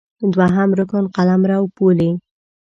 [0.33, 2.09] دوهم رکن قلمرو، پولې